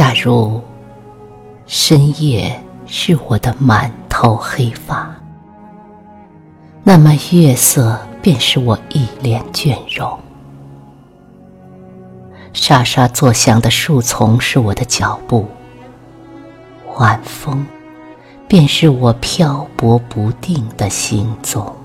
[0.00, 0.58] 假如
[1.66, 5.14] 深夜是我的满头黑发，
[6.82, 10.18] 那么月色便是我一脸倦容。
[12.54, 15.46] 沙沙作响的树丛是我的脚步，
[16.96, 17.66] 晚风
[18.48, 21.76] 便是我漂泊不定的行踪。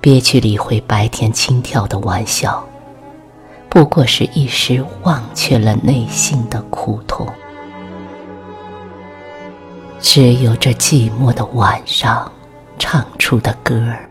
[0.00, 2.64] 别去理会白天轻佻的玩笑，
[3.70, 7.26] 不过是一时忘却了内心的苦痛。
[10.00, 12.30] 只有这寂寞的晚上，
[12.78, 14.06] 唱出的歌儿。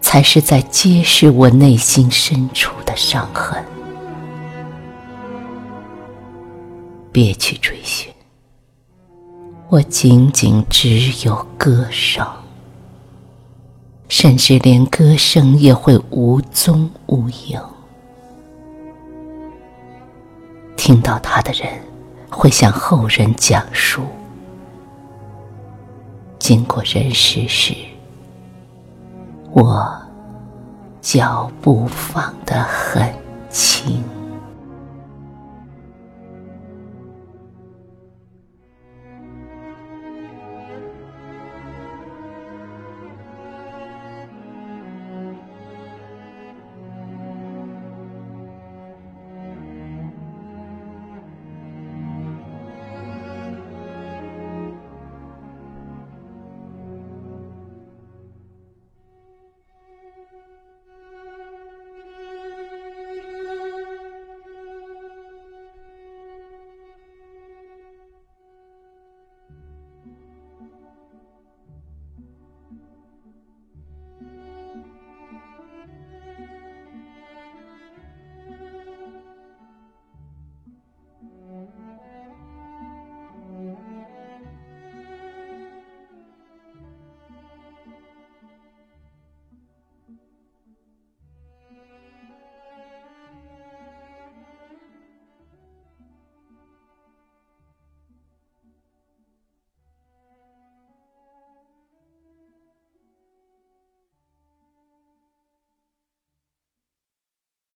[0.00, 3.62] 才是在揭示我内心深处的伤痕。
[7.10, 8.12] 别去追寻，
[9.68, 12.24] 我仅仅只有歌声，
[14.08, 17.60] 甚至连歌声也会无踪无影。
[20.78, 21.68] 听到他的人，
[22.30, 24.00] 会向后人讲述，
[26.38, 27.74] 经过人世时。
[29.50, 30.00] 我
[31.00, 33.12] 脚步放得很
[33.50, 34.02] 轻。